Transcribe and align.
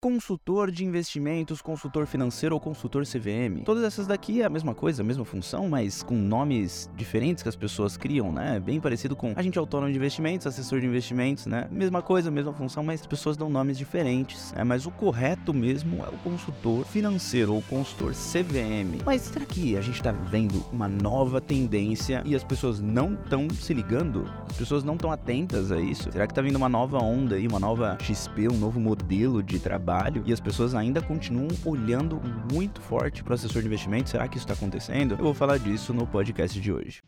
consultor 0.00 0.70
de 0.70 0.84
investimentos, 0.84 1.60
consultor 1.60 2.06
financeiro 2.06 2.54
ou 2.54 2.60
consultor 2.60 3.04
CVM. 3.04 3.64
Todas 3.64 3.82
essas 3.82 4.06
daqui 4.06 4.40
é 4.40 4.44
a 4.44 4.48
mesma 4.48 4.72
coisa, 4.72 5.02
a 5.02 5.04
mesma 5.04 5.24
função, 5.24 5.68
mas 5.68 6.04
com 6.04 6.14
nomes 6.14 6.88
diferentes 6.96 7.42
que 7.42 7.48
as 7.48 7.56
pessoas 7.56 7.96
criam, 7.96 8.30
né? 8.30 8.60
Bem 8.60 8.80
parecido 8.80 9.16
com 9.16 9.32
agente 9.34 9.58
autônomo 9.58 9.90
de 9.90 9.98
investimentos, 9.98 10.46
assessor 10.46 10.80
de 10.80 10.86
investimentos, 10.86 11.46
né? 11.46 11.66
Mesma 11.70 12.00
coisa, 12.00 12.30
mesma 12.30 12.52
função, 12.52 12.84
mas 12.84 13.00
as 13.00 13.06
pessoas 13.08 13.36
dão 13.36 13.50
nomes 13.50 13.76
diferentes, 13.76 14.52
né? 14.52 14.62
Mas 14.62 14.86
o 14.86 14.90
correto 14.92 15.52
mesmo 15.52 16.04
é 16.04 16.08
o 16.08 16.18
consultor 16.18 16.84
financeiro 16.84 17.54
ou 17.54 17.62
consultor 17.62 18.12
CVM. 18.12 19.02
Mas 19.04 19.22
será 19.22 19.44
que 19.44 19.76
a 19.76 19.80
gente 19.80 20.00
tá 20.00 20.12
vendo 20.12 20.64
uma 20.72 20.88
nova 20.88 21.40
tendência 21.40 22.22
e 22.24 22.36
as 22.36 22.44
pessoas 22.44 22.80
não 22.80 23.14
estão 23.14 23.50
se 23.50 23.74
ligando? 23.74 24.30
As 24.48 24.56
pessoas 24.56 24.84
não 24.84 24.94
estão 24.94 25.10
atentas 25.10 25.72
a 25.72 25.80
isso? 25.80 26.12
Será 26.12 26.24
que 26.24 26.34
tá 26.34 26.40
vindo 26.40 26.56
uma 26.56 26.68
nova 26.68 26.98
onda 26.98 27.34
aí, 27.34 27.48
uma 27.48 27.58
nova 27.58 27.98
XP, 28.00 28.48
um 28.48 28.58
novo 28.58 28.78
modelo 28.78 29.42
de 29.42 29.58
trabalho? 29.58 29.87
Trabalho 29.88 30.22
e 30.26 30.32
as 30.32 30.40
pessoas 30.40 30.74
ainda 30.74 31.00
continuam 31.00 31.48
olhando 31.64 32.20
muito 32.52 32.80
forte 32.82 33.24
para 33.24 33.30
o 33.30 33.34
assessor 33.34 33.62
de 33.62 33.68
investimento. 33.68 34.10
Será 34.10 34.28
que 34.28 34.36
isso 34.36 34.44
está 34.44 34.52
acontecendo? 34.52 35.12
Eu 35.12 35.24
vou 35.24 35.34
falar 35.34 35.58
disso 35.58 35.94
no 35.94 36.06
podcast 36.06 36.60
de 36.60 36.70
hoje. 36.70 37.00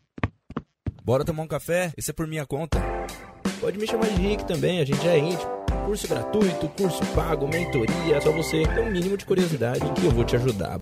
Bora 1.03 1.23
tomar 1.23 1.43
um 1.43 1.47
café? 1.47 1.91
Esse 1.95 2.09
é 2.09 2.13
por 2.13 2.25
minha 2.25 2.45
conta. 2.45 2.81
Pode 3.59 3.77
me 3.77 3.85
chamar 3.85 4.07
de 4.07 4.15
Rick 4.15 4.45
também, 4.45 4.79
a 4.79 4.85
gente 4.85 5.07
é 5.07 5.19
íntimo. 5.19 5.61
Curso 5.85 6.07
gratuito, 6.07 6.67
curso 6.69 7.05
pago, 7.13 7.47
mentoria, 7.47 8.19
só 8.21 8.31
você 8.31 8.63
ter 8.63 8.81
um 8.81 8.91
mínimo 8.91 9.15
de 9.15 9.25
curiosidade 9.25 9.81
que 9.93 10.05
eu 10.05 10.11
vou 10.11 10.23
te 10.23 10.35
ajudar. 10.35 10.79